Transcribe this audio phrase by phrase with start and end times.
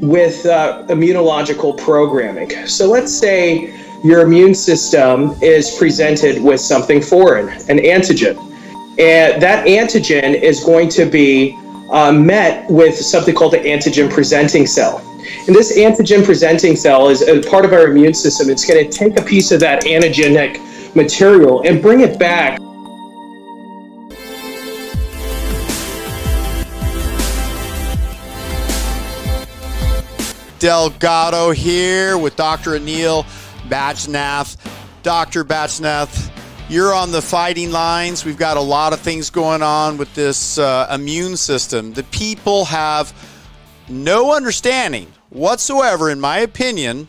[0.00, 2.66] with uh, immunological programming.
[2.66, 8.36] So let's say your immune system is presented with something foreign, an antigen.
[8.98, 11.58] And that antigen is going to be
[11.90, 14.98] uh, met with something called the antigen presenting cell.
[15.46, 18.48] And this antigen presenting cell is a part of our immune system.
[18.48, 22.58] It's going to take a piece of that antigenic material and bring it back
[30.66, 32.72] Delgado here with Dr.
[32.72, 33.22] Anil
[33.68, 34.56] Bajnath.
[35.04, 35.44] Dr.
[35.44, 36.28] Bajnath,
[36.68, 38.24] you're on the fighting lines.
[38.24, 41.92] We've got a lot of things going on with this uh, immune system.
[41.92, 43.14] The people have
[43.88, 47.06] no understanding whatsoever, in my opinion,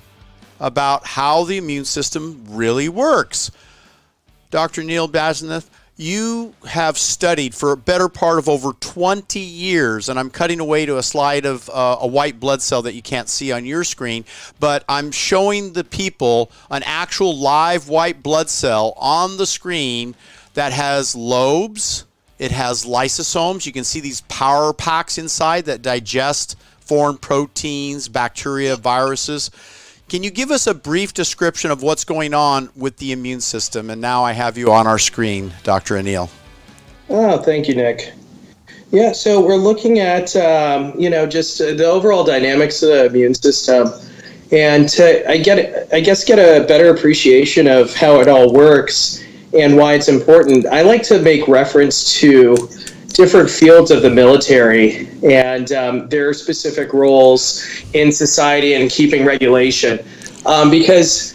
[0.60, 3.50] about how the immune system really works.
[4.52, 4.84] Dr.
[4.84, 10.30] Neil Bajnath, you have studied for a better part of over 20 years, and I'm
[10.30, 13.52] cutting away to a slide of uh, a white blood cell that you can't see
[13.52, 14.24] on your screen,
[14.60, 20.16] but I'm showing the people an actual live white blood cell on the screen
[20.54, 22.06] that has lobes,
[22.38, 23.66] it has lysosomes.
[23.66, 29.50] You can see these power packs inside that digest foreign proteins, bacteria, viruses.
[30.10, 33.90] Can you give us a brief description of what's going on with the immune system?
[33.90, 35.96] And now I have you on our screen, Dr.
[35.96, 36.30] Anil.
[37.10, 38.14] Oh, thank you, Nick.
[38.92, 43.06] Yeah, so we're looking at um, you know just uh, the overall dynamics of the
[43.08, 43.90] immune system,
[44.54, 49.26] and to I get I guess get a better appreciation of how it all works
[49.54, 50.68] and why it's important.
[50.68, 52.56] I like to make reference to
[53.18, 60.00] different fields of the military and um, their specific roles in society and keeping regulation.
[60.46, 61.34] Um, because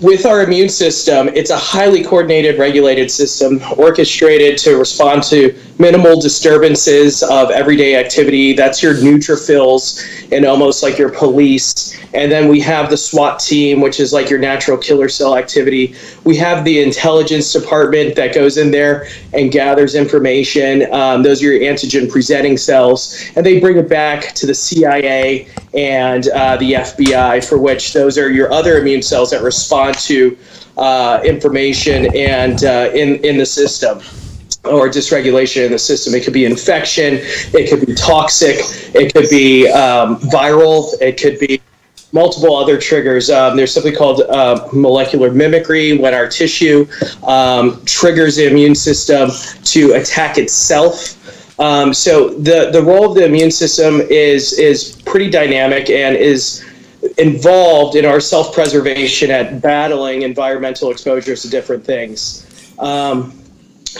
[0.00, 6.18] with our immune system, it's a highly coordinated, regulated system orchestrated to respond to minimal
[6.20, 8.54] disturbances of everyday activity.
[8.54, 11.96] That's your neutrophils and almost like your police.
[12.14, 15.94] And then we have the SWAT team, which is like your natural killer cell activity.
[16.24, 20.92] We have the intelligence department that goes in there and gathers information.
[20.92, 23.30] Um, those are your antigen presenting cells.
[23.36, 28.16] And they bring it back to the CIA and uh, the FBI, for which those
[28.16, 30.38] are your other immune cells that respond to
[30.78, 34.00] uh, information and uh, in, in the system
[34.68, 36.14] or dysregulation in the system.
[36.14, 37.18] It could be infection,
[37.54, 38.56] it could be toxic,
[38.94, 41.60] it could be um, viral, it could be
[42.12, 43.30] multiple other triggers.
[43.30, 46.86] Um, there's something called uh, molecular mimicry when our tissue
[47.24, 49.30] um, triggers the immune system
[49.64, 51.14] to attack itself.
[51.58, 56.64] Um, so the the role of the immune system is is pretty dynamic and is
[57.18, 62.46] involved in our self preservation at battling environmental exposures to different things.
[62.78, 63.32] Um,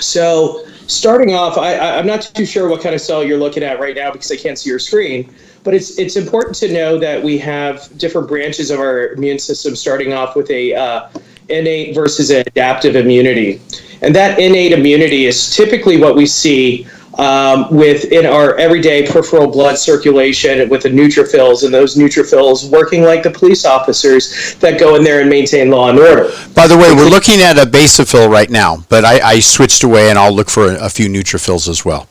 [0.00, 3.80] so starting off, I, I'm not too sure what kind of cell you're looking at
[3.80, 5.34] right now because I can't see your screen.
[5.64, 9.74] But it's it's important to know that we have different branches of our immune system,
[9.74, 11.08] starting off with a uh,
[11.48, 13.60] innate versus adaptive immunity,
[14.00, 16.86] and that innate immunity is typically what we see
[17.19, 23.22] um, within our everyday peripheral blood circulation with the neutrophils and those neutrophils working like
[23.22, 26.31] the police officers that go in there and maintain law and order.
[26.55, 30.10] By the way, we're looking at a basophil right now, but I, I switched away
[30.10, 32.09] and I'll look for a, a few neutrophils as well.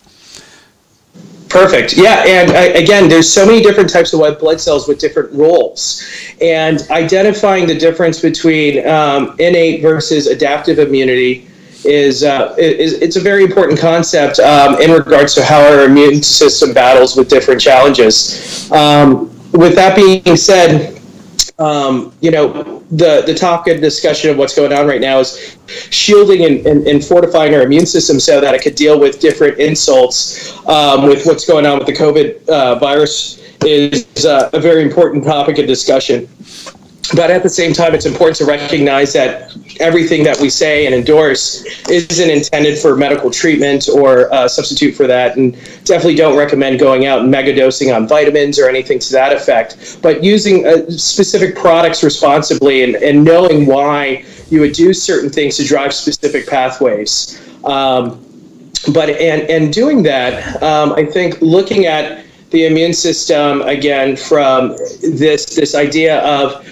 [1.50, 1.94] Perfect.
[1.94, 5.32] Yeah, and uh, again, there's so many different types of white blood cells with different
[5.32, 6.04] roles,
[6.42, 11.48] and identifying the difference between um, innate versus adaptive immunity
[11.86, 16.22] is, uh, is it's a very important concept um, in regards to how our immune
[16.24, 18.72] system battles with different challenges.
[18.72, 21.02] Um, with that being said,
[21.60, 25.58] um, you know, the, the topic of discussion of what's going on right now is
[25.68, 29.58] shielding and, and, and fortifying our immune system so that it could deal with different
[29.60, 34.84] insults um, with what's going on with the COVID uh, virus is uh, a very
[34.84, 36.28] important topic of discussion.
[37.14, 40.96] But at the same time, it's important to recognize that everything that we say and
[40.96, 45.38] endorse isn't intended for medical treatment or uh, substitute for that.
[45.38, 50.00] And definitely don't recommend going out and megadosing on vitamins or anything to that effect.
[50.02, 55.58] But using uh, specific products responsibly and, and knowing why you would do certain things
[55.58, 57.42] to drive specific pathways.
[57.66, 58.22] Um,
[58.94, 64.70] but and and doing that, um, I think looking at the immune system again from
[65.02, 66.66] this this idea of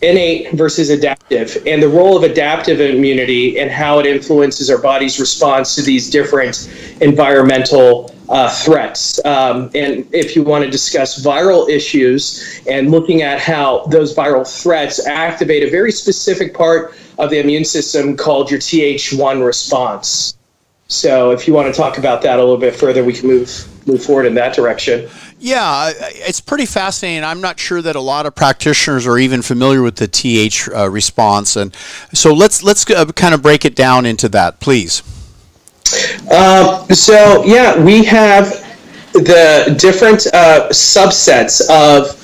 [0.00, 5.18] innate versus adaptive and the role of adaptive immunity and how it influences our body's
[5.18, 9.24] response to these different environmental uh, threats.
[9.24, 14.46] Um, and if you want to discuss viral issues and looking at how those viral
[14.46, 20.37] threats activate a very specific part of the immune system called your Th1 response.
[20.90, 23.68] So if you want to talk about that a little bit further, we can move
[23.86, 25.08] move forward in that direction.
[25.38, 27.24] Yeah, it's pretty fascinating.
[27.24, 30.88] I'm not sure that a lot of practitioners are even familiar with the TH uh,
[30.88, 31.74] response, and
[32.14, 35.02] so let's let's uh, kind of break it down into that, please.
[36.30, 38.48] Uh, so yeah, we have
[39.12, 42.14] the different uh, subsets of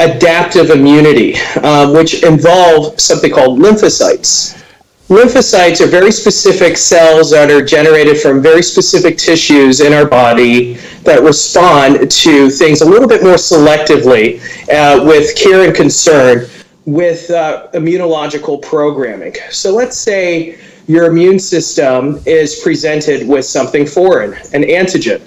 [0.00, 4.63] adaptive immunity, uh, which involve something called lymphocytes.
[5.08, 10.74] Lymphocytes are very specific cells that are generated from very specific tissues in our body
[11.02, 14.40] that respond to things a little bit more selectively
[14.70, 16.48] uh, with care and concern
[16.86, 19.34] with uh, immunological programming.
[19.50, 25.20] So let's say your immune system is presented with something foreign, an antigen.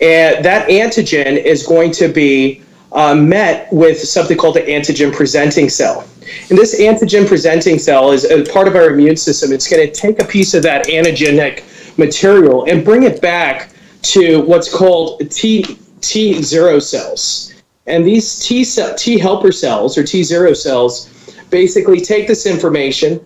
[0.00, 5.68] And that antigen is going to be uh, met with something called the antigen presenting
[5.68, 6.08] cell.
[6.50, 9.52] And this antigen presenting cell is a part of our immune system.
[9.52, 11.64] It's going to take a piece of that antigenic
[11.98, 13.70] material and bring it back
[14.02, 17.54] to what's called T T zero cells.
[17.86, 21.08] And these T cell, T helper cells or T zero cells
[21.50, 23.20] basically take this information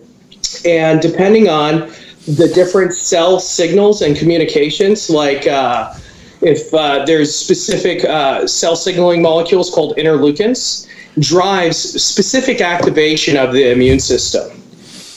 [0.65, 1.91] and depending on
[2.27, 5.93] the different cell signals and communications, like uh,
[6.41, 10.87] if uh, there's specific uh, cell signaling molecules called interleukins,
[11.19, 14.61] drives specific activation of the immune system.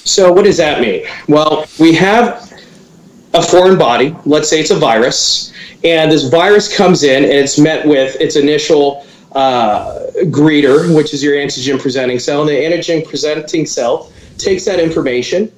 [0.05, 1.06] So, what does that mean?
[1.29, 2.50] Well, we have
[3.35, 5.52] a foreign body, let's say it's a virus,
[5.85, 11.23] and this virus comes in and it's met with its initial uh, greeter, which is
[11.23, 15.52] your antigen presenting cell, and the antigen presenting cell takes that information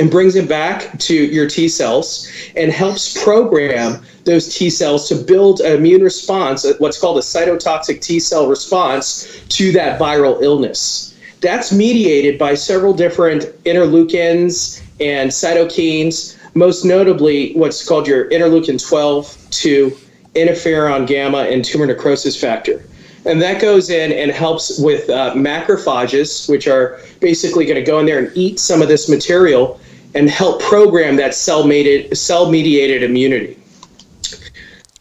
[0.00, 5.14] and brings it back to your T cells and helps program those T cells to
[5.14, 10.42] build an immune response, uh, what's called a cytotoxic T cell response to that viral
[10.42, 11.14] illness.
[11.40, 19.46] That's mediated by several different interleukins and cytokines, most notably what's called your interleukin 12
[19.50, 19.96] 2,
[20.34, 22.82] interferon gamma, and tumor necrosis factor.
[23.26, 27.98] And that goes in and helps with uh, macrophages, which are basically going to go
[27.98, 29.80] in there and eat some of this material
[30.14, 33.58] and help program that cell mediated cell mediated immunity.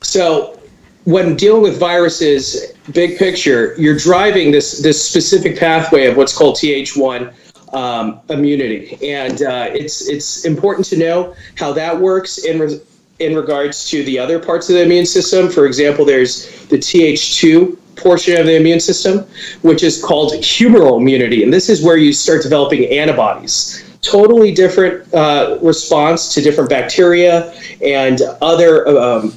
[0.01, 0.59] So
[1.05, 6.55] when dealing with viruses, big picture, you're driving this this specific pathway of what's called
[6.55, 7.33] Th1
[7.73, 12.81] um, immunity, and uh, it's it's important to know how that works in re-
[13.19, 15.49] in regards to the other parts of the immune system.
[15.49, 19.25] For example, there's the Th2 portion of the immune system,
[19.61, 25.11] which is called humoral immunity, and this is where you start developing antibodies totally different
[25.13, 29.31] uh, response to different bacteria and other um,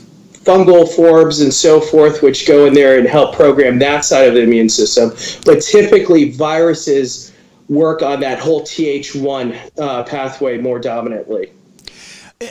[0.46, 4.34] fungal forms and so forth, which go in there and help program that side of
[4.34, 5.10] the immune system.
[5.44, 7.32] But typically, viruses
[7.68, 11.52] work on that whole Th1 uh, pathway more dominantly.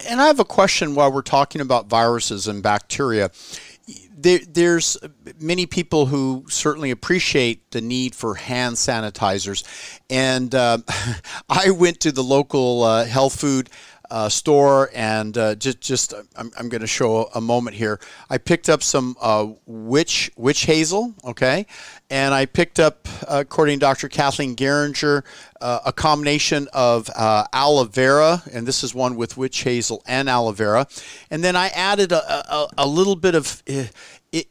[0.10, 3.31] And I have a question while we're talking about viruses and bacteria
[4.12, 4.98] there, there's
[5.40, 9.64] many people who certainly appreciate the need for hand sanitizers,
[10.10, 10.80] and uh,
[11.50, 13.70] I went to the local uh, health food
[14.10, 18.00] uh, store and uh, just just I'm, I'm going to show a moment here.
[18.30, 21.66] I picked up some uh, witch witch hazel, okay,
[22.10, 24.10] and I picked up, according to Dr.
[24.10, 25.24] Kathleen Geringer,
[25.62, 30.30] uh, a combination of uh, aloe vera, and this is one with witch hazel and
[30.30, 30.88] aloe vera,
[31.30, 33.84] and then I added a, a, a little bit of uh,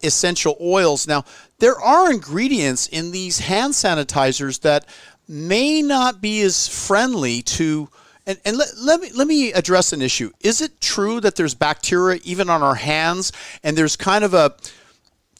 [0.03, 1.07] essential oils.
[1.07, 1.25] Now
[1.59, 4.87] there are ingredients in these hand sanitizers that
[5.29, 7.89] may not be as friendly to
[8.27, 10.31] and, and let, let, me, let me address an issue.
[10.41, 14.55] Is it true that there's bacteria even on our hands and there's kind of a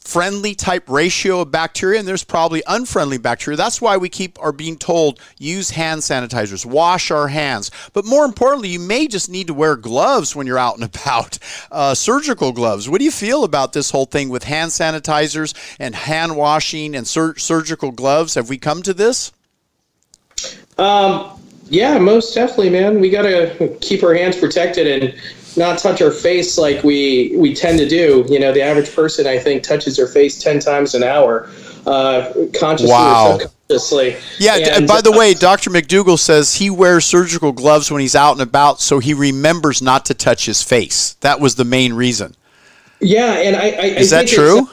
[0.05, 3.57] friendly type ratio of bacteria and there's probably unfriendly bacteria.
[3.57, 7.71] That's why we keep are being told use hand sanitizers, wash our hands.
[7.91, 11.39] But more importantly, you may just need to wear gloves when you're out and about,
[11.71, 12.87] uh, surgical gloves.
[12.87, 17.07] What do you feel about this whole thing with hand sanitizers and hand washing and
[17.07, 18.35] sur- surgical gloves?
[18.35, 19.31] Have we come to this?
[20.77, 22.99] Um, yeah, most definitely, man.
[22.99, 25.15] We got to keep our hands protected and
[25.57, 28.25] not touch our face like we we tend to do.
[28.29, 31.49] You know, the average person, I think, touches their face ten times an hour,
[31.85, 33.35] uh, consciously wow.
[33.35, 34.17] or subconsciously.
[34.37, 34.57] Yeah.
[34.73, 35.69] And, by the way, Dr.
[35.69, 40.05] McDougall says he wears surgical gloves when he's out and about, so he remembers not
[40.05, 41.13] to touch his face.
[41.21, 42.35] That was the main reason.
[42.99, 44.69] Yeah, and I, I is I that true?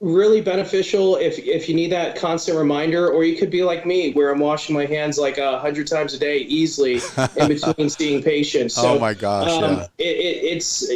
[0.00, 4.12] Really beneficial if if you need that constant reminder or you could be like me
[4.12, 7.02] where i'm washing my hands like a hundred times a day easily
[7.36, 8.76] in between seeing patients.
[8.76, 9.86] So, oh my gosh um, yeah.
[9.98, 10.90] It, it, it's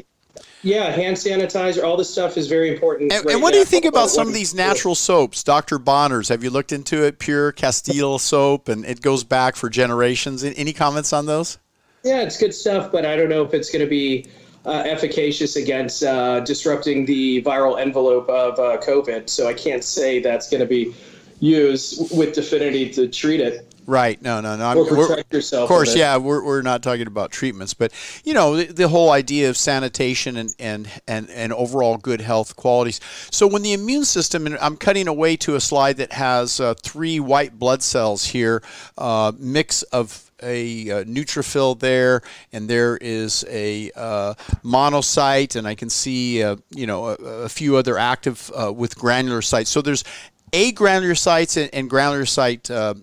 [0.63, 3.57] yeah hand sanitizer all this stuff is very important and, right and what now.
[3.57, 5.45] do you think about some of these natural soaps?
[5.45, 7.19] Dr Bronner's have you looked into it?
[7.19, 10.43] Pure castile soap and it goes back for generations.
[10.43, 11.59] Any comments on those?
[12.05, 14.27] Yeah, it's good stuff, but I don't know if it's going to be
[14.71, 19.29] efficacious against uh, disrupting the viral envelope of uh, COVID.
[19.29, 20.95] So I can't say that's going to be
[21.41, 23.67] used with Definity to treat it.
[23.87, 24.21] Right.
[24.23, 24.85] No, no, no.
[24.87, 25.65] Protect yourself.
[25.65, 26.17] Of course, yeah.
[26.17, 27.93] We're, we're not talking about treatments, but
[28.25, 32.57] you know the, the, whole idea of sanitation and, and and and overall good health
[32.57, 33.01] qualities.
[33.31, 36.75] So when the immune system, and I'm cutting away to a slide that has uh,
[36.83, 38.63] three white blood cells here,
[38.97, 42.23] uh, mix of a uh, neutrophil there,
[42.53, 47.49] and there is a uh, monocyte, and I can see uh, you know a, a,
[47.49, 48.97] few other active uh, with
[49.43, 49.71] sites.
[49.71, 50.05] So there's
[50.53, 52.95] a agranulocytes and, and granulocyte uh,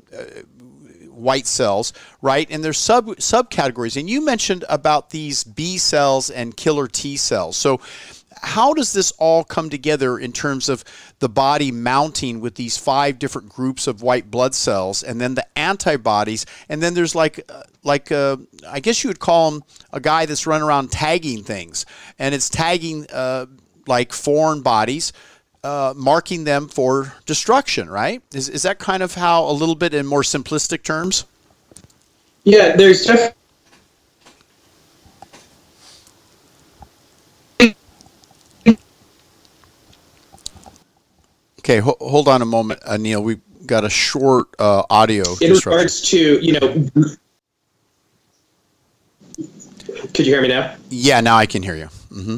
[1.21, 2.47] white cells, right?
[2.49, 3.97] And there's sub subcategories.
[3.97, 7.55] And you mentioned about these B cells and killer T cells.
[7.55, 7.79] So
[8.41, 10.83] how does this all come together in terms of
[11.19, 15.45] the body mounting with these five different groups of white blood cells and then the
[15.57, 19.99] antibodies and then there's like uh, like uh, I guess you would call him a
[19.99, 21.85] guy that's running around tagging things
[22.19, 23.45] and it's tagging uh,
[23.87, 25.13] like foreign bodies
[25.63, 28.21] uh, marking them for destruction, right?
[28.33, 31.25] Is, is that kind of how, a little bit in more simplistic terms?
[32.43, 33.35] Yeah, there's definitely.
[41.71, 43.23] Okay, ho- hold on a moment, uh, Neil.
[43.23, 45.23] We've got a short uh, audio.
[45.39, 46.89] In regards to, you know,
[50.13, 50.75] could you hear me now?
[50.89, 51.87] Yeah, now I can hear you.
[52.11, 52.37] Mm-hmm.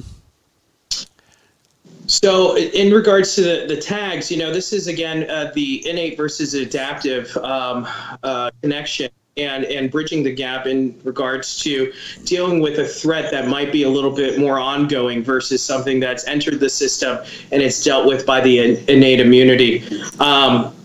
[2.05, 6.15] So, in regards to the, the tags, you know, this is again uh, the innate
[6.15, 7.87] versus adaptive um,
[8.21, 11.91] uh, connection and, and bridging the gap in regards to
[12.23, 16.27] dealing with a threat that might be a little bit more ongoing versus something that's
[16.27, 17.17] entered the system
[17.51, 19.83] and it's dealt with by the innate immunity.
[20.19, 20.75] Um,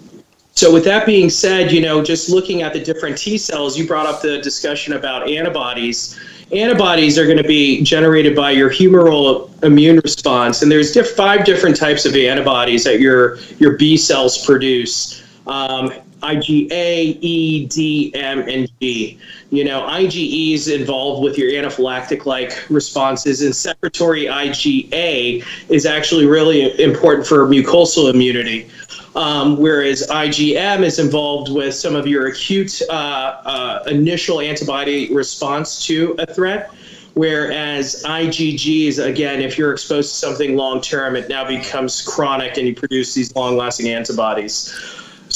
[0.55, 3.87] so, with that being said, you know, just looking at the different T cells, you
[3.87, 6.19] brought up the discussion about antibodies
[6.53, 11.45] antibodies are going to be generated by your humoral immune response, and there's diff- five
[11.45, 15.23] different types of antibodies that your your B cells produce.
[15.47, 19.19] Um, IgA, E, D, M, and G.
[19.51, 26.81] You know, IgE is involved with your anaphylactic-like responses, and secretory IgA is actually really
[26.83, 28.69] important for mucosal immunity.
[29.15, 35.85] Um, whereas IgM is involved with some of your acute uh, uh, initial antibody response
[35.87, 36.71] to a threat.
[37.15, 42.59] Whereas IgG is, again, if you're exposed to something long term, it now becomes chronic
[42.59, 44.73] and you produce these long lasting antibodies.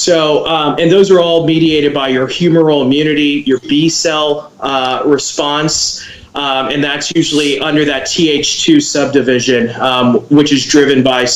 [0.02, 5.04] So, um, and those are all mediated by your humoral immunity, your B cell uh,
[5.06, 6.04] response,
[6.35, 11.28] um, and that's usually under that Th2 subdivision, um, which is driven by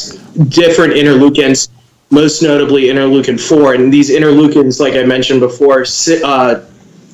[0.49, 1.69] different interleukins
[2.11, 3.75] most notably interleukin 4.
[3.75, 5.85] And these interleukins, like I mentioned before,
[6.25, 6.65] uh,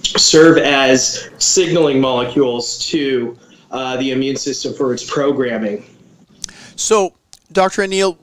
[0.00, 3.36] serve as signaling molecules to
[3.70, 5.84] uh, the immune system for its programming.
[6.76, 7.12] So,
[7.52, 7.82] Dr.
[7.82, 8.16] Anil,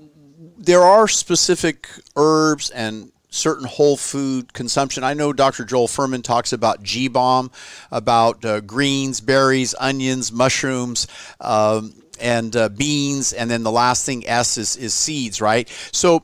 [0.58, 5.04] there are specific herbs and certain whole food consumption.
[5.04, 5.66] I know Dr.
[5.66, 7.52] Joel Fuhrman talks about G bomb,
[7.92, 11.08] about uh, greens, berries, onions, mushrooms.
[11.40, 15.70] Um, and uh, beans, and then the last thing S is, is seeds, right?
[15.94, 16.24] So,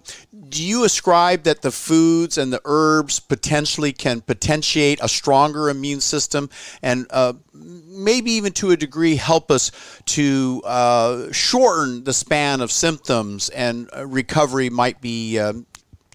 [0.49, 6.01] do you ascribe that the foods and the herbs potentially can potentiate a stronger immune
[6.01, 6.49] system
[6.81, 9.71] and uh, maybe even to a degree help us
[10.05, 15.65] to uh, shorten the span of symptoms and uh, recovery might be um,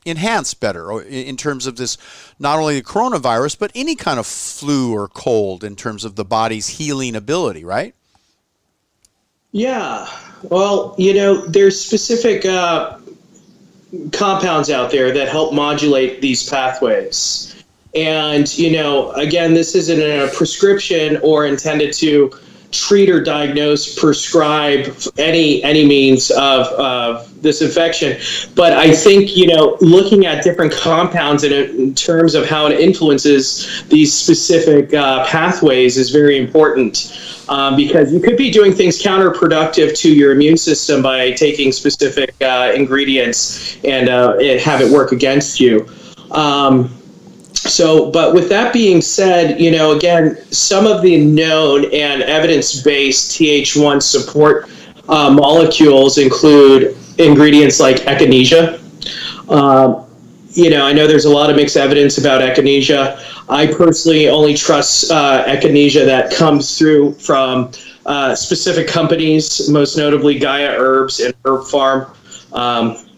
[0.05, 1.99] enhanced better in terms of this
[2.39, 6.25] not only the coronavirus but any kind of flu or cold in terms of the
[6.25, 7.95] body's healing ability right
[9.53, 10.09] yeah.
[10.45, 12.99] Well, you know, there's specific uh,
[14.13, 17.63] compounds out there that help modulate these pathways.
[17.95, 22.31] And, you know, again, this isn't a prescription or intended to
[22.71, 28.21] treat or diagnose, prescribe any any means of, of this infection.
[28.55, 32.79] But I think you know, looking at different compounds in, in terms of how it
[32.81, 37.17] influences these specific uh, pathways is very important.
[37.49, 42.33] Um, because you could be doing things counterproductive to your immune system by taking specific
[42.41, 45.85] uh, ingredients and uh, have it work against you.
[46.31, 47.00] Um,
[47.71, 52.83] so, but with that being said, you know, again, some of the known and evidence
[52.83, 54.69] based Th1 support
[55.09, 58.79] uh, molecules include ingredients like echinacea.
[59.51, 60.07] Um,
[60.53, 63.21] you know, I know there's a lot of mixed evidence about echinacea.
[63.49, 67.73] I personally only trust uh, echinacea that comes through from
[68.07, 72.17] uh, specific companies, most notably Gaia Herbs and Herb Pharm.
[72.53, 73.10] Um,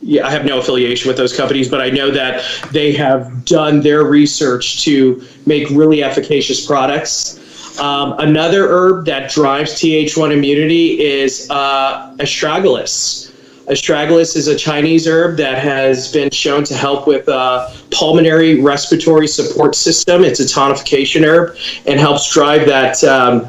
[0.00, 3.80] yeah, I have no affiliation with those companies, but I know that they have done
[3.80, 7.40] their research to make really efficacious products.
[7.80, 13.32] Um, another herb that drives Th1 immunity is uh, astragalus.
[13.66, 19.26] Astragalus is a Chinese herb that has been shown to help with uh, pulmonary respiratory
[19.26, 20.22] support system.
[20.22, 23.40] It's a tonification herb and helps drive that um,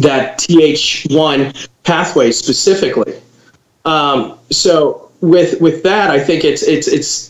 [0.00, 3.14] that Th1 pathway specifically.
[3.86, 7.28] Um, so with with that, I think it's it's it's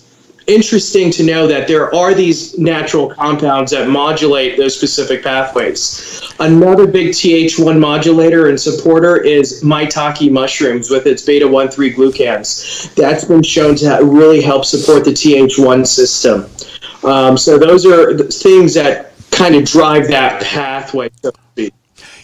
[0.49, 6.33] interesting to know that there are these natural compounds that modulate those specific pathways.
[6.41, 12.95] Another big Th1 modulator and supporter is maitake mushrooms with its beta 1 3 glucans.
[12.95, 16.47] That's been shown to really help support the Th1 system.
[17.05, 21.75] Um, so, those are things that kind of drive that pathway, so to speak.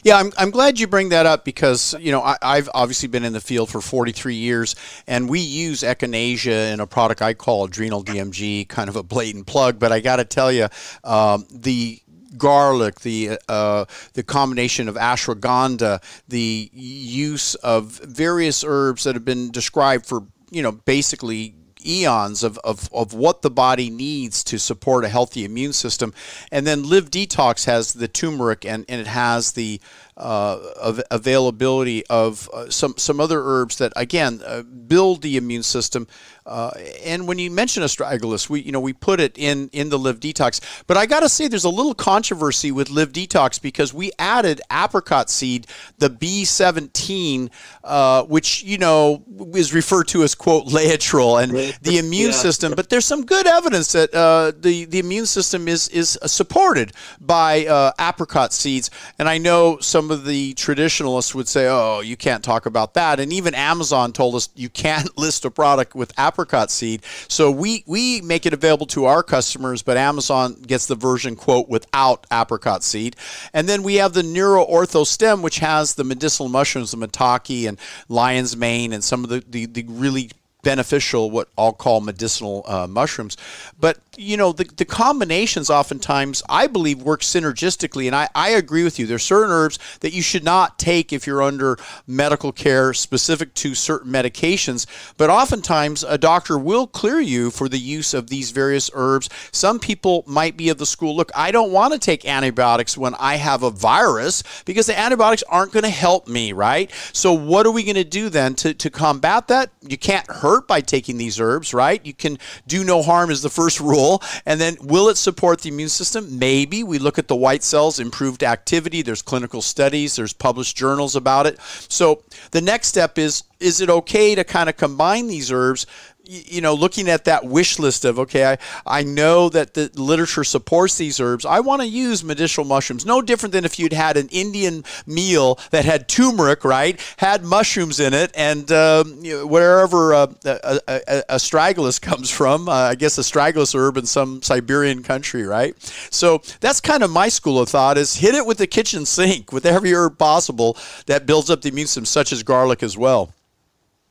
[0.04, 3.24] Yeah, I'm, I'm glad you bring that up because, you know, I, have obviously been
[3.24, 7.64] in the field for 43 years and we use echinacea in a product I call
[7.64, 10.68] Adrenal DMG, kind of a blatant plug, but I got to tell you,
[11.04, 12.02] um, the
[12.36, 19.50] garlic, the uh, the combination of ashwagandha, the use of various herbs that have been
[19.52, 21.54] described for you know basically
[21.86, 26.12] eons of, of, of what the body needs to support a healthy immune system.
[26.50, 29.80] And then Live Detox has the turmeric and, and it has the
[30.16, 35.62] uh, of availability of uh, some some other herbs that again uh, build the immune
[35.62, 36.06] system.
[36.46, 36.70] Uh,
[37.04, 40.20] and when you mention astragalus, we you know we put it in in the Live
[40.20, 40.60] Detox.
[40.86, 44.60] But I got to say, there's a little controversy with Live Detox because we added
[44.70, 45.66] apricot seed,
[45.98, 47.50] the B17,
[47.82, 51.52] uh, which you know is referred to as quote Laetrile and
[51.82, 52.36] the immune yeah.
[52.36, 52.74] system.
[52.76, 57.92] But there's some good evidence that uh, the the immune system is is supported by
[57.98, 58.90] apricot seeds.
[59.18, 62.92] And I know some some of the traditionalists would say, oh, you can't talk about
[62.92, 63.18] that.
[63.20, 67.02] And even Amazon told us you can't list a product with apricot seed.
[67.26, 71.70] So we, we make it available to our customers, but Amazon gets the version, quote,
[71.70, 73.16] without apricot seed.
[73.54, 77.66] And then we have the Neuro Ortho Stem, which has the medicinal mushrooms, the maitake
[77.66, 77.78] and
[78.10, 80.30] lion's mane, and some of the, the, the really
[80.64, 83.36] beneficial, what I'll call medicinal uh, mushrooms.
[83.78, 88.84] But you know, the, the combinations oftentimes I believe work synergistically, and I, I agree
[88.84, 89.06] with you.
[89.06, 93.74] There's certain herbs that you should not take if you're under medical care specific to
[93.74, 94.86] certain medications,
[95.16, 99.28] but oftentimes a doctor will clear you for the use of these various herbs.
[99.52, 103.14] Some people might be of the school, look, I don't want to take antibiotics when
[103.16, 106.90] I have a virus because the antibiotics aren't going to help me, right?
[107.12, 109.70] So what are we going to do then to, to combat that?
[109.82, 112.04] You can't hurt by taking these herbs, right?
[112.06, 115.70] You can do no harm is the first rule and then will it support the
[115.70, 116.38] immune system?
[116.38, 116.84] Maybe.
[116.84, 119.02] We look at the white cells, improved activity.
[119.02, 121.60] There's clinical studies, there's published journals about it.
[121.88, 125.86] So the next step is is it okay to kind of combine these herbs
[126.26, 130.44] you know, looking at that wish list of, okay, I, I know that the literature
[130.44, 131.44] supports these herbs.
[131.44, 133.04] I want to use medicinal mushrooms.
[133.04, 137.00] No different than if you'd had an Indian meal that had turmeric, right?
[137.18, 142.94] Had mushrooms in it, and um, you know, wherever uh, astragalus comes from, uh, I
[142.94, 145.76] guess astragalus herb in some Siberian country, right?
[146.10, 149.52] So that's kind of my school of thought is hit it with the kitchen sink
[149.52, 153.32] with every herb possible that builds up the immune system, such as garlic as well.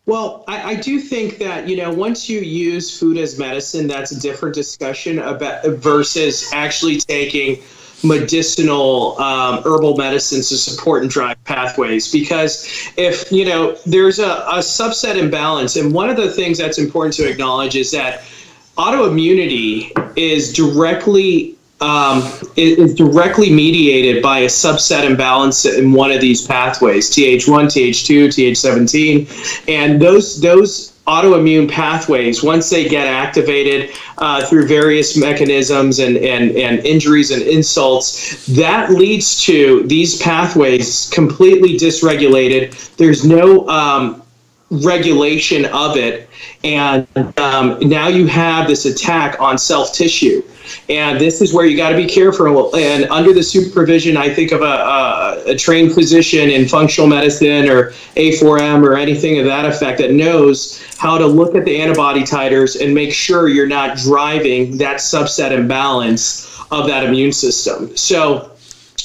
[0.05, 4.11] Well, I, I, do think that you know once you use food as medicine, that's
[4.11, 7.63] a different discussion about versus actually taking
[8.03, 12.11] medicinal um, herbal medicines to support and drive pathways.
[12.11, 16.77] Because if you know there's a, a subset imbalance, and one of the things that's
[16.77, 18.23] important to acknowledge is that
[18.77, 22.23] autoimmunity is directly um,
[22.55, 29.67] is directly mediated by a subset imbalance in one of these pathways th1 th2 th17
[29.67, 36.51] and those those autoimmune pathways once they get activated uh, through various mechanisms and, and,
[36.51, 42.95] and injuries and insults that leads to these pathways completely dysregulated.
[42.95, 44.22] There's no um,
[44.83, 46.29] regulation of it
[46.63, 47.07] and
[47.38, 50.41] um, now you have this attack on self tissue
[50.89, 52.75] and this is where you got to be careful.
[52.75, 57.67] And under the supervision, I think of a, a, a, trained physician in functional medicine
[57.69, 62.21] or A4M or anything of that effect that knows how to look at the antibody
[62.21, 67.95] titers and make sure you're not driving that subset imbalance of that immune system.
[67.95, 68.51] So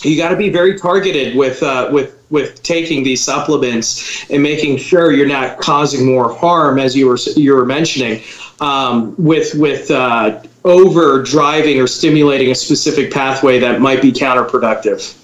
[0.02, 4.76] you got to be very targeted with uh, with with taking these supplements and making
[4.76, 8.22] sure you're not causing more harm, as you were you were mentioning,
[8.60, 15.14] um, with with uh, over driving or stimulating a specific pathway that might be counterproductive.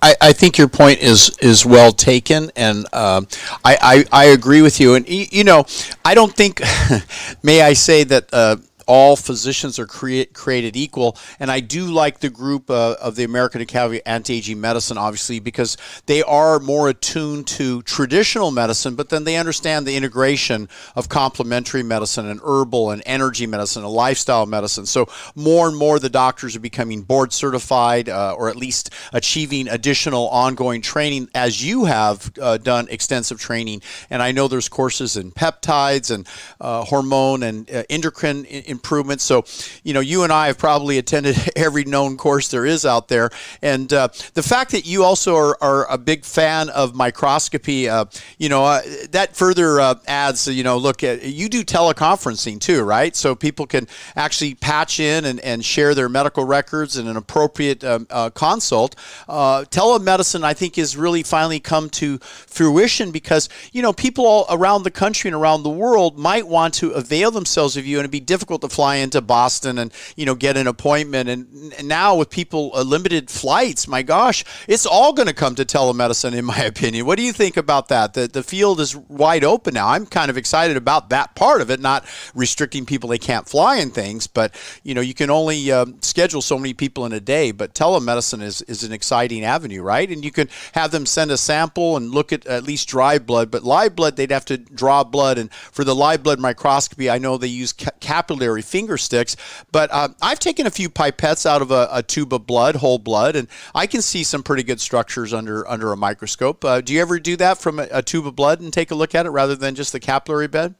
[0.00, 3.22] I, I think your point is is well taken, and uh,
[3.64, 4.94] I, I, I agree with you.
[4.94, 5.64] And you know,
[6.04, 6.60] I don't think,
[7.42, 11.16] may I say that uh, all physicians are create, created equal.
[11.38, 15.40] And I do like the group uh, of the American Academy of Anti-Aging Medicine, obviously,
[15.40, 21.08] because they are more attuned to traditional medicine, but then they understand the integration of
[21.08, 24.86] complementary medicine and herbal and energy medicine and lifestyle medicine.
[24.86, 29.68] So more and more the doctors are becoming board certified uh, or at least achieving
[29.68, 33.82] additional ongoing training as you have uh, done extensive training.
[34.10, 36.26] And I know there's courses in peptides and
[36.60, 39.22] uh, hormone and uh, endocrine improvements.
[39.22, 39.44] So,
[39.84, 43.30] you know, you and I have probably attended every known course there is out there.
[43.62, 48.06] And uh, the fact that you also are, are a big fan of microscopy, uh,
[48.38, 48.80] you know, uh,
[49.10, 53.14] that further uh, adds, you know, look at you do teleconferencing too, right?
[53.14, 57.84] So people can actually patch in and, and share their medical records in an appropriate
[57.84, 58.96] um, uh, consult.
[59.28, 64.82] telemedicine, I think, is really finally come to fruition because, you know, people all around
[64.82, 68.10] the country and around the world might want to avail themselves of you and it'd
[68.10, 71.28] be difficult to fly into Boston and you know get an appointment.
[71.28, 75.54] And, and now with people uh, limited flights, my gosh, it's all going to come
[75.56, 77.06] to telemedicine, in my opinion.
[77.06, 78.14] What do you think about that?
[78.14, 79.88] The the field is wide open now.
[79.88, 83.76] I'm kind of excited about that part of it, not restricting people they can't fly
[83.76, 87.20] and things, but you know you can only um, schedule so many people in a
[87.20, 87.52] day.
[87.52, 90.10] But telemedicine is is an exciting avenue, right?
[90.10, 93.50] And you can have them send a sample and look at at least dry blood,
[93.50, 97.18] but live blood they'd have to draw blood, and for the live blood microscopy, I
[97.18, 99.36] know they use capillary finger sticks.
[99.72, 102.98] But uh, I've taken a few pipettes out of a, a, tube of blood, whole
[102.98, 106.62] blood, and I can see some pretty good structures under under a microscope.
[106.64, 108.94] Uh, do you ever do that from a, a tube of blood and take a
[108.94, 110.74] look at it rather than just the capillary bed?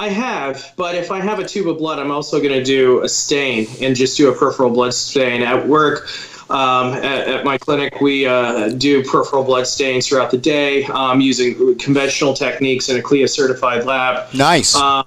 [0.00, 3.02] I have, but if I have a tube of blood, I'm also going to do
[3.02, 5.42] a stain and just do a peripheral blood stain.
[5.42, 6.08] At work,
[6.48, 11.20] um, at, at, my clinic, we uh, do peripheral blood stains throughout the day um,
[11.20, 14.32] using conventional techniques in a CLIA certified lab.
[14.32, 14.74] Nice.
[14.74, 15.02] Uh,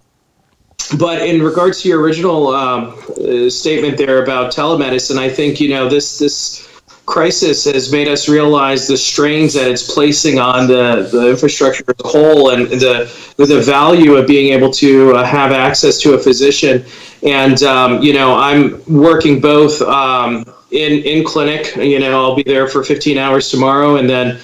[0.91, 5.69] but in regards to your original um, uh, statement there about telemedicine, I think you
[5.69, 6.69] know this this
[7.06, 11.96] crisis has made us realize the strains that it's placing on the, the infrastructure as
[12.06, 16.17] a whole and the the value of being able to uh, have access to a
[16.17, 16.86] physician.
[17.24, 21.76] And um, you know, I'm working both um, in in clinic.
[21.76, 24.39] You know, I'll be there for 15 hours tomorrow, and then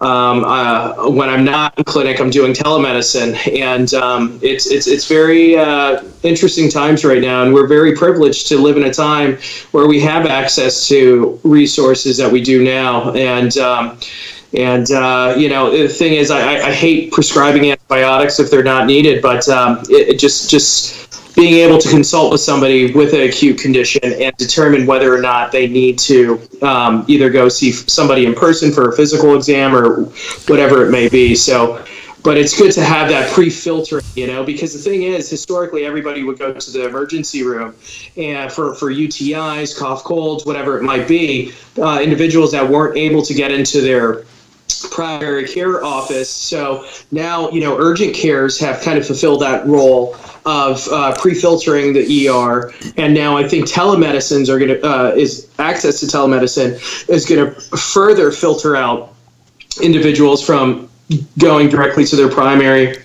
[0.00, 5.06] um, uh, when I'm not in clinic, I'm doing telemedicine, and um, it's it's it's
[5.06, 9.38] very uh, interesting times right now, and we're very privileged to live in a time
[9.72, 13.56] where we have access to resources that we do now, and.
[13.58, 13.98] Um,
[14.52, 18.84] and uh, you know the thing is, I, I, hate prescribing antibiotics if they're not
[18.84, 23.22] needed, but um, it, it just just being able to consult with somebody with an
[23.22, 28.26] acute condition and determine whether or not they need to um, either go see somebody
[28.26, 30.04] in person for a physical exam or
[30.48, 31.34] whatever it may be.
[31.34, 31.82] So,
[32.22, 36.22] but it's good to have that pre-filtering, you know, because the thing is, historically, everybody
[36.22, 37.74] would go to the emergency room,
[38.18, 43.22] and for for UTIs, cough, colds, whatever it might be, uh, individuals that weren't able
[43.22, 44.24] to get into their
[44.86, 46.30] primary care office.
[46.30, 50.16] So now, you know, urgent cares have kind of fulfilled that role
[50.46, 55.50] of uh, pre-filtering the ER, and now I think telemedicines are going to uh, is
[55.58, 59.14] access to telemedicine is going to further filter out
[59.82, 60.88] individuals from
[61.38, 62.96] going directly to their primary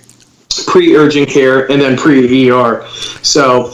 [0.68, 2.88] pre-urgent care and then pre-ER.
[3.22, 3.74] So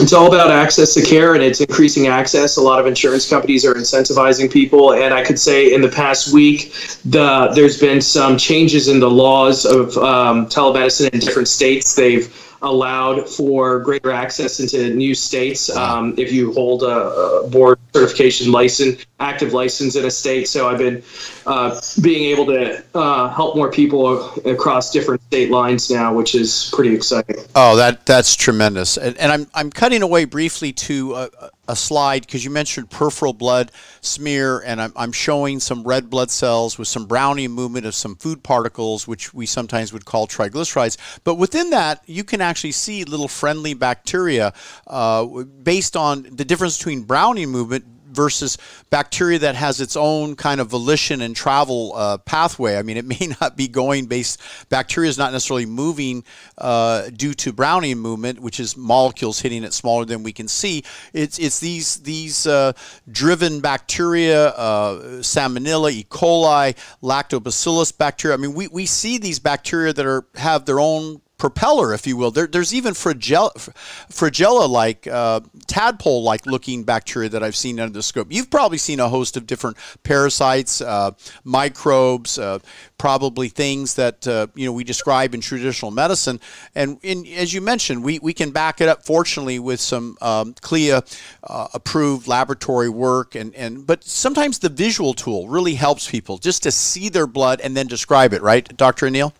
[0.00, 2.56] it's all about access to care and it's increasing access.
[2.56, 6.32] A lot of insurance companies are incentivizing people, and I could say in the past
[6.32, 6.72] week,
[7.04, 11.94] the there's been some changes in the laws of um, telemedicine in different states.
[11.94, 17.78] They've allowed for greater access into new states um, if you hold a, a, board
[17.92, 20.48] certification license, active license in a state.
[20.48, 21.02] So I've been
[21.46, 26.70] uh, being able to uh, help more people across different state lines now, which is
[26.74, 27.36] pretty exciting.
[27.54, 28.96] Oh, that that's tremendous.
[28.96, 31.14] And, and I'm I'm cutting away briefly to.
[31.14, 31.28] Uh,
[31.68, 36.30] a slide because you mentioned peripheral blood smear, and I'm, I'm showing some red blood
[36.30, 40.96] cells with some Brownian movement of some food particles, which we sometimes would call triglycerides.
[41.24, 44.52] But within that, you can actually see little friendly bacteria
[44.86, 45.26] uh,
[45.62, 47.84] based on the difference between Brownian movement
[48.18, 48.58] versus
[48.90, 52.76] bacteria that has its own kind of volition and travel uh, pathway.
[52.76, 56.24] I mean, it may not be going based, bacteria is not necessarily moving
[56.58, 60.82] uh, due to Brownian movement, which is molecules hitting it smaller than we can see.
[61.12, 62.72] It's, it's these, these uh,
[63.08, 66.04] driven bacteria, uh, Salmonella, E.
[66.10, 68.34] coli, Lactobacillus bacteria.
[68.34, 72.16] I mean, we, we see these bacteria that are have their own propeller, if you
[72.16, 72.30] will.
[72.30, 73.52] There, there's even flagella,
[74.10, 78.28] flagella like uh, tadpole like looking bacteria that I've seen under the scope.
[78.30, 81.12] You've probably seen a host of different parasites, uh,
[81.44, 82.58] microbes, uh,
[82.98, 86.40] probably things that uh, you know we describe in traditional medicine.
[86.74, 90.54] And in, as you mentioned, we, we can back it up, fortunately, with some um,
[90.60, 91.02] CLIA
[91.44, 93.34] uh, approved laboratory work.
[93.36, 97.60] And, and but sometimes the visual tool really helps people just to see their blood
[97.60, 99.06] and then describe it, right, Dr.
[99.06, 99.32] Anil?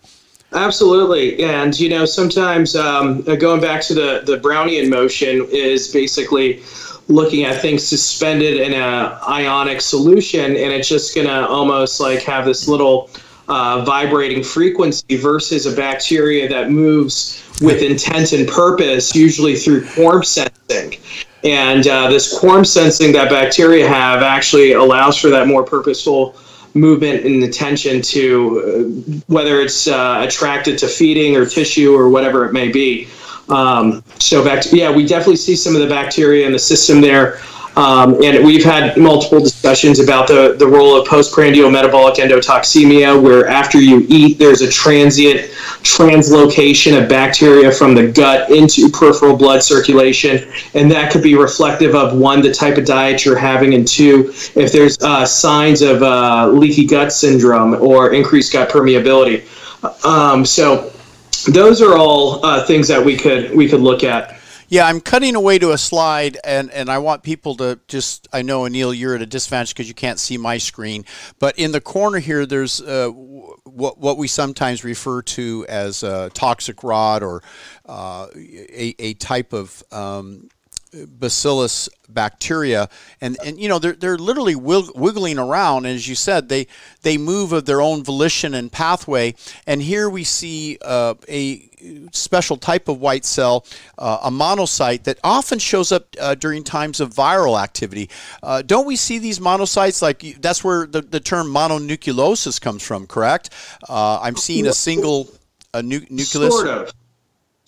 [0.53, 6.63] Absolutely, and you know sometimes um, going back to the the Brownian motion is basically
[7.07, 12.45] looking at things suspended in a ionic solution, and it's just gonna almost like have
[12.45, 13.11] this little
[13.47, 20.23] uh, vibrating frequency versus a bacteria that moves with intent and purpose, usually through quorum
[20.23, 20.99] sensing.
[21.43, 26.35] And uh, this quorum sensing that bacteria have actually allows for that more purposeful
[26.73, 32.45] movement and attention to uh, whether it's uh, attracted to feeding or tissue or whatever
[32.45, 33.07] it may be.
[33.49, 37.39] Um, so, bact- yeah, we definitely see some of the bacteria in the system there.
[37.75, 43.47] Um, and we've had multiple discussions about the, the role of postprandial metabolic endotoxemia, where
[43.47, 45.49] after you eat, there's a transient
[45.81, 50.51] translocation of bacteria from the gut into peripheral blood circulation.
[50.73, 54.33] And that could be reflective of one, the type of diet you're having, and two,
[54.55, 59.45] if there's uh, signs of uh, leaky gut syndrome or increased gut permeability.
[60.05, 60.91] Um, so,
[61.47, 64.38] those are all uh, things that we could we could look at.
[64.71, 68.27] Yeah, I'm cutting away to a slide, and, and I want people to just.
[68.31, 71.05] I know, Anil, you're at a disadvantage because you can't see my screen.
[71.39, 76.29] But in the corner here, there's uh, what, what we sometimes refer to as a
[76.35, 77.41] toxic rod or
[77.87, 79.83] uh, a, a type of.
[79.91, 80.49] Um,
[80.93, 82.89] bacillus bacteria.
[83.21, 85.85] And and you know they're they're literally wiggling around.
[85.85, 86.67] And as you said they
[87.01, 89.35] they move of their own volition and pathway.
[89.67, 91.69] And here we see uh, a
[92.11, 93.65] special type of white cell
[93.97, 98.09] uh, a monocyte that often shows up uh, during times of viral activity.
[98.43, 100.01] Uh, don't we see these monocytes?
[100.01, 103.49] Like that's where the, the term mononucleosis comes from correct?
[103.87, 105.29] Uh, i'm seeing a single
[105.73, 106.53] a nu- nucleus.
[106.53, 106.93] Sort of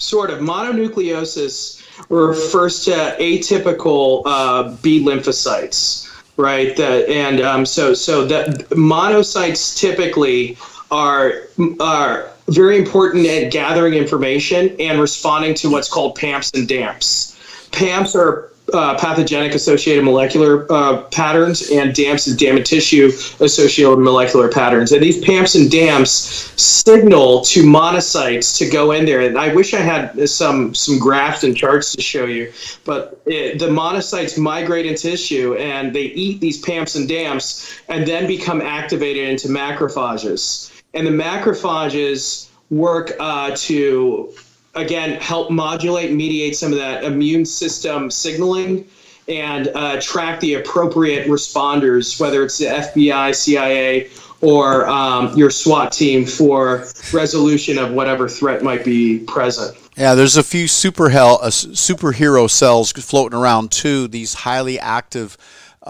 [0.02, 6.78] sort of mononucleosis refers to atypical uh, B lymphocytes, right?
[6.80, 10.58] And um, so so that monocytes typically
[10.90, 11.44] are
[11.80, 17.70] are very important at gathering information and responding to what's called PAMPs and DAMPs.
[17.72, 24.50] PAMPs are uh, pathogenic associated molecular uh, patterns and DAMPs and damaged tissue associated molecular
[24.50, 24.92] patterns.
[24.92, 29.22] And these PAMPs and DAMPs signal to monocytes to go in there.
[29.22, 32.52] And I wish I had some some graphs and charts to show you,
[32.86, 38.08] but it, the monocytes migrate into tissue and they eat these PAMPs and DAMPs and
[38.08, 40.72] then become activated into macrophages.
[40.94, 44.34] And the macrophages work uh, to
[44.76, 48.88] again help modulate mediate some of that immune system signaling
[49.28, 54.10] and uh, track the appropriate responders whether it's the fbi cia
[54.42, 59.78] or um, your swat team for resolution of whatever threat might be present.
[59.96, 65.38] Yeah there's a few super hell, uh, superhero cells floating around too these highly active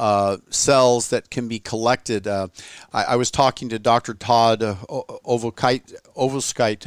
[0.02, 2.28] uh, cells that can be collected.
[2.28, 2.48] Uh,
[2.92, 4.16] I, I, was talking to Dr.
[4.16, 4.76] Todd uh,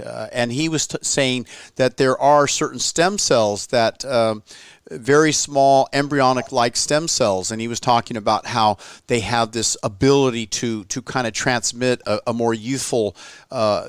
[0.01, 1.47] uh, and he was saying
[1.77, 4.05] that there are certain stem cells that.
[4.05, 4.43] Um,
[4.91, 9.79] very small embryonic like stem cells and he was talking about how they have this
[9.83, 13.17] ability to to kind of transmit a, a more youthful
[13.51, 13.89] uh,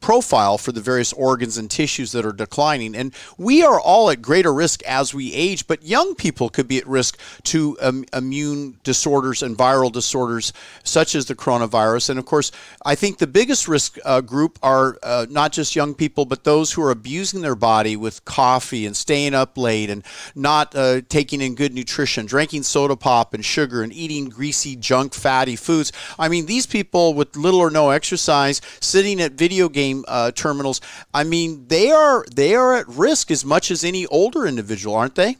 [0.00, 2.94] profile for the various organs and tissues that are declining.
[2.94, 6.78] And we are all at greater risk as we age, but young people could be
[6.78, 10.52] at risk to um, immune disorders and viral disorders
[10.84, 12.10] such as the coronavirus.
[12.10, 12.52] And of course,
[12.84, 16.72] I think the biggest risk uh, group are uh, not just young people, but those
[16.72, 21.40] who are abusing their body with coffee and staying up late and not uh, taking
[21.40, 25.92] in good nutrition, drinking soda pop and sugar and eating greasy, junk, fatty foods.
[26.18, 30.80] I mean, these people with little or no exercise, sitting at video games uh, terminals.
[31.12, 35.14] I mean, they are they are at risk as much as any older individual, aren't
[35.14, 35.36] they?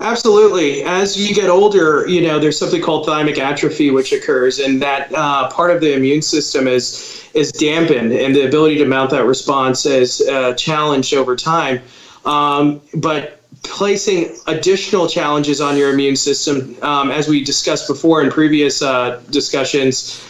[0.00, 0.84] Absolutely.
[0.84, 5.12] As you get older, you know, there's something called thymic atrophy which occurs, and that
[5.12, 9.24] uh, part of the immune system is is dampened, and the ability to mount that
[9.24, 11.80] response is uh, challenged over time.
[12.24, 18.30] Um, but placing additional challenges on your immune system, um, as we discussed before in
[18.30, 20.22] previous uh, discussions,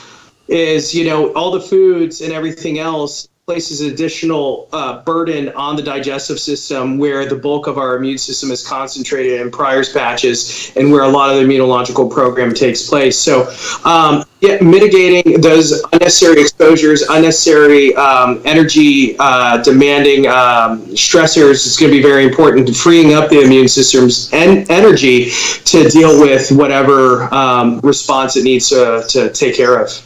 [0.48, 5.82] is you know all the foods and everything else places additional uh, burden on the
[5.82, 10.92] digestive system where the bulk of our immune system is concentrated in Peyer's patches and
[10.92, 13.18] where a lot of the immunological program takes place.
[13.18, 13.50] So
[13.86, 21.90] um, yeah, mitigating those unnecessary exposures, unnecessary um, energy uh, demanding um, stressors is going
[21.90, 22.76] to be very important.
[22.76, 25.30] Freeing up the immune system's en- energy
[25.64, 30.04] to deal with whatever um, response it needs to, to take care of.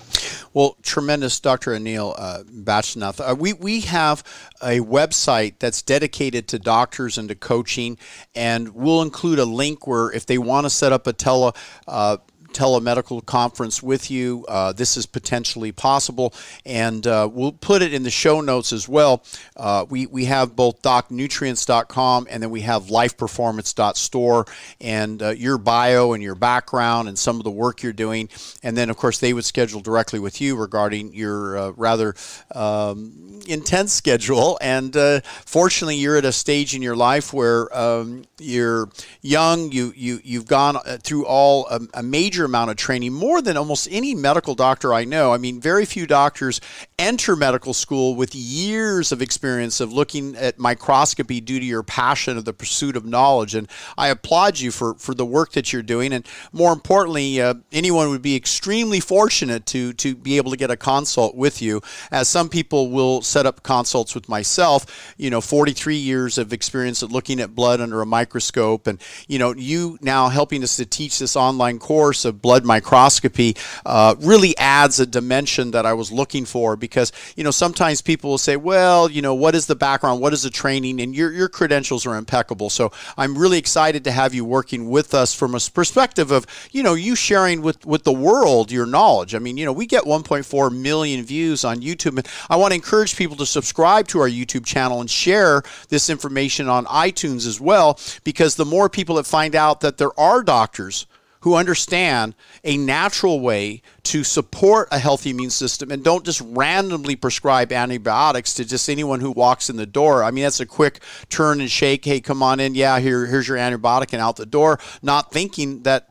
[0.54, 1.70] Well, tremendous, Dr.
[1.70, 3.20] Anil uh, Bajnath.
[3.20, 4.22] Uh, we, we have
[4.62, 7.96] a website that's dedicated to doctors and to coaching,
[8.34, 11.54] and we'll include a link where if they want to set up a tele
[11.88, 12.18] uh,
[12.52, 14.44] telemedical conference with you.
[14.48, 16.34] Uh, this is potentially possible,
[16.64, 19.24] and uh, we'll put it in the show notes as well.
[19.56, 24.46] Uh, we, we have both docnutrients.com and then we have lifeperformance.store,
[24.80, 28.28] and uh, your bio and your background and some of the work you're doing.
[28.62, 32.14] And then, of course, they would schedule directly with you regarding your uh, rather
[32.54, 34.58] um, intense schedule.
[34.60, 38.88] And uh, fortunately, you're at a stage in your life where um, you're
[39.20, 43.40] young, you, you, you've gone through all a, a major major amount of training, more
[43.40, 45.32] than almost any medical doctor I know.
[45.32, 46.60] I mean, very few doctors
[46.98, 52.36] enter medical school with years of experience of looking at microscopy due to your passion
[52.36, 53.54] of the pursuit of knowledge.
[53.54, 56.12] And I applaud you for, for the work that you're doing.
[56.12, 60.70] And more importantly, uh, anyone would be extremely fortunate to, to be able to get
[60.70, 65.14] a consult with you, as some people will set up consults with myself.
[65.16, 68.86] You know, 43 years of experience at looking at blood under a microscope.
[68.86, 72.64] And, you know, you now helping us to teach this online course of of blood
[72.64, 78.02] microscopy uh, really adds a dimension that I was looking for because, you know, sometimes
[78.02, 80.20] people will say, well, you know, what is the background?
[80.20, 81.00] What is the training?
[81.00, 82.70] And your, your credentials are impeccable.
[82.70, 86.82] So I'm really excited to have you working with us from a perspective of, you
[86.82, 89.34] know, you sharing with, with the world your knowledge.
[89.34, 92.16] I mean, you know, we get 1.4 million views on YouTube.
[92.18, 96.08] And I want to encourage people to subscribe to our YouTube channel and share this
[96.08, 100.42] information on iTunes as well, because the more people that find out that there are
[100.42, 101.06] doctors
[101.42, 107.14] who understand a natural way to support a healthy immune system and don't just randomly
[107.14, 110.24] prescribe antibiotics to just anyone who walks in the door.
[110.24, 112.04] I mean, that's a quick turn and shake.
[112.04, 112.74] Hey, come on in.
[112.74, 114.80] Yeah, here, here's your antibiotic and out the door.
[115.02, 116.08] Not thinking that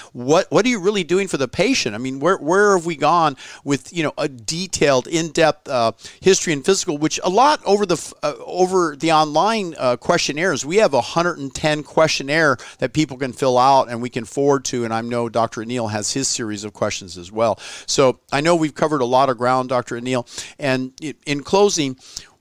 [0.12, 1.94] what what are you really doing for the patient?
[1.94, 6.52] I mean, where where have we gone with you know a detailed, in-depth uh, history
[6.52, 10.64] and physical, which a lot over the uh, over the online uh, questionnaires.
[10.64, 14.84] We have a 110 questionnaire that people can fill out and we can forward to.
[14.84, 15.62] And I know Dr.
[15.62, 17.58] Anil has his series of questions as well.
[17.86, 19.96] So I know we've covered a lot of ground, Dr.
[20.00, 20.26] Anil.
[20.58, 20.92] And
[21.26, 21.96] in closing,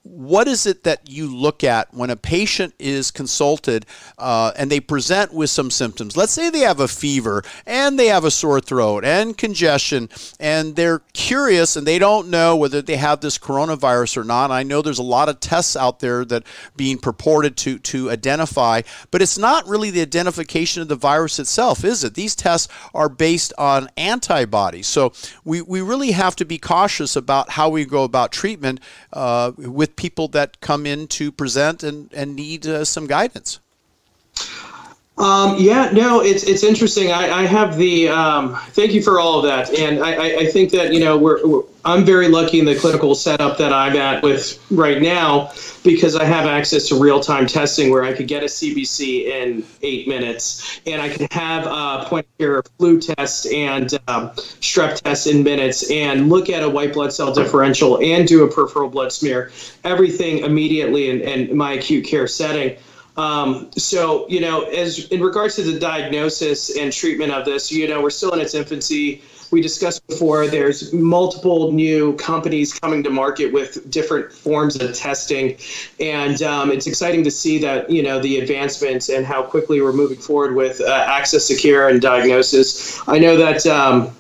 [0.07, 3.85] what is it that you look at when a patient is consulted
[4.17, 6.15] uh, and they present with some symptoms?
[6.15, 10.75] Let's say they have a fever and they have a sore throat and congestion, and
[10.75, 14.51] they're curious and they don't know whether they have this coronavirus or not.
[14.51, 16.43] I know there's a lot of tests out there that
[16.75, 21.83] being purported to to identify, but it's not really the identification of the virus itself,
[21.83, 22.13] is it?
[22.13, 25.11] These tests are based on antibodies, so
[25.43, 28.79] we we really have to be cautious about how we go about treatment
[29.11, 33.59] uh, with people that come in to present and, and need uh, some guidance?
[35.17, 37.11] Um, yeah, no, it's it's interesting.
[37.11, 40.69] I, I have the um, thank you for all of that, and I, I think
[40.73, 44.21] that you know we're, we're, I'm very lucky in the clinical setup that I'm at
[44.21, 45.51] with right now
[45.83, 49.63] because I have access to real time testing where I could get a CBC in
[49.81, 54.29] eight minutes, and I could have a point of care flu test and um,
[54.61, 58.51] strep test in minutes, and look at a white blood cell differential and do a
[58.51, 59.51] peripheral blood smear,
[59.83, 62.77] everything immediately in, in my acute care setting.
[63.17, 67.87] Um, so, you know, as in regards to the diagnosis and treatment of this, you
[67.87, 69.23] know, we're still in its infancy.
[69.49, 75.57] We discussed before, there's multiple new companies coming to market with different forms of testing.
[75.99, 79.93] And um, it's exciting to see that, you know, the advancements and how quickly we're
[79.93, 83.01] moving forward with uh, access to care and diagnosis.
[83.07, 83.65] I know that.
[83.65, 84.13] Um,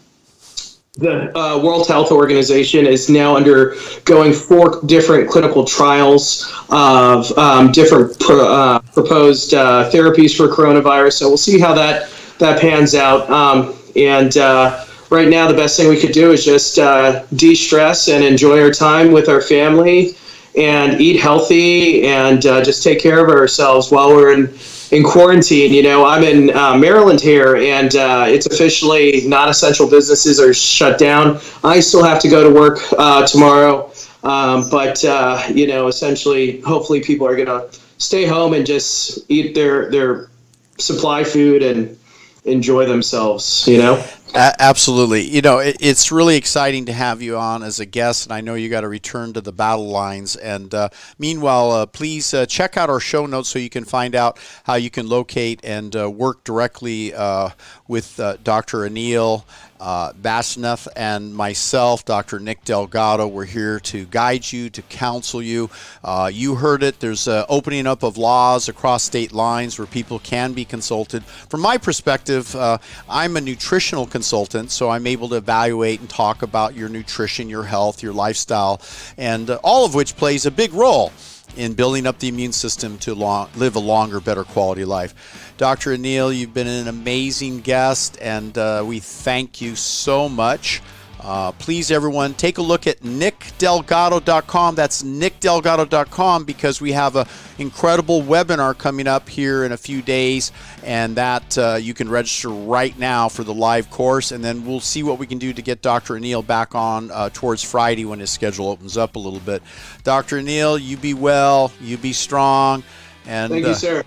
[0.97, 8.19] the uh, World Health Organization is now undergoing four different clinical trials of um, different
[8.19, 11.13] pro, uh, proposed uh, therapies for coronavirus.
[11.13, 13.29] So we'll see how that that pans out.
[13.29, 18.09] Um, and uh, right now, the best thing we could do is just uh, de-stress
[18.09, 20.15] and enjoy our time with our family,
[20.55, 24.47] and eat healthy, and uh, just take care of ourselves while we're in
[24.91, 25.73] in quarantine.
[25.73, 30.97] You know, I'm in uh, Maryland here, and uh, it's officially non-essential businesses are shut
[30.97, 31.39] down.
[31.63, 33.91] I still have to go to work uh, tomorrow,
[34.23, 39.55] um, but uh, you know, essentially, hopefully, people are gonna stay home and just eat
[39.55, 40.29] their their
[40.77, 41.97] supply food and
[42.45, 43.67] enjoy themselves.
[43.67, 44.05] You know.
[44.37, 45.23] A- absolutely.
[45.23, 48.41] You know, it, it's really exciting to have you on as a guest, and I
[48.41, 50.35] know you got to return to the battle lines.
[50.35, 54.13] And uh, meanwhile, uh, please uh, check out our show notes so you can find
[54.13, 57.49] out how you can locate and uh, work directly uh,
[57.87, 58.87] with uh, Dr.
[58.87, 59.43] Anil
[59.79, 62.39] uh, Bajnath and myself, Dr.
[62.39, 65.69] Nick Delgado, we're here to guide you, to counsel you.
[66.03, 66.99] Uh, you heard it.
[66.99, 71.23] There's an opening up of laws across state lines where people can be consulted.
[71.23, 76.41] From my perspective, uh, I'm a nutritional consultant, so I'm able to evaluate and talk
[76.41, 78.81] about your nutrition, your health, your lifestyle,
[79.17, 81.13] and uh, all of which plays a big role
[81.55, 85.53] in building up the immune system to long, live a longer, better quality life.
[85.55, 85.95] Dr.
[85.95, 90.81] Anil, you've been an amazing guest, and uh, we thank you so much.
[91.27, 94.75] Uh, please, everyone, take a look at nickdelgado.com.
[94.75, 100.53] That's nickdelgado.com because we have an incredible webinar coming up here in a few days,
[100.85, 104.79] and that uh, you can register right now for the live course, and then we'll
[104.79, 106.13] see what we can do to get Dr.
[106.13, 109.61] Anil back on uh, towards Friday when his schedule opens up a little bit.
[110.05, 110.37] Dr.
[110.37, 112.85] Anil, you be well, you be strong,
[113.25, 114.05] and thank you, sir.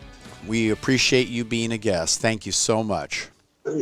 [0.48, 2.22] We appreciate you being a guest.
[2.22, 3.28] Thank you so much.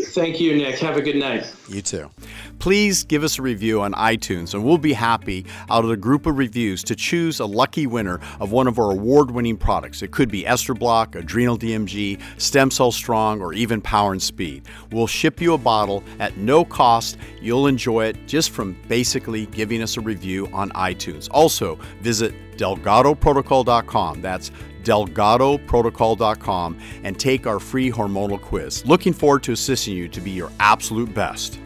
[0.08, 0.78] Thank you, Nick.
[0.78, 1.52] Have a good night.
[1.68, 2.10] You too.
[2.58, 6.26] Please give us a review on iTunes, and we'll be happy out of the group
[6.26, 10.02] of reviews to choose a lucky winner of one of our award winning products.
[10.02, 14.66] It could be Estro Block, Adrenal DMG, Stem Cell Strong, or even Power and Speed.
[14.90, 17.16] We'll ship you a bottle at no cost.
[17.40, 21.28] You'll enjoy it just from basically giving us a review on iTunes.
[21.30, 24.20] Also, visit DelgadoProtocol.com.
[24.20, 24.50] That's
[24.88, 28.84] delgadoprotocol.com and take our free hormonal quiz.
[28.86, 31.60] Looking forward to assisting you to be your absolute best.